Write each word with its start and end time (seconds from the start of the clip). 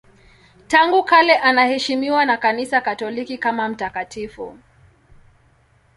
Tangu 0.67 1.03
kale 1.03 1.35
anaheshimiwa 1.37 2.25
na 2.25 2.37
Kanisa 2.37 2.81
Katoliki 2.81 3.37
kama 3.37 3.69
mtakatifu. 3.69 4.57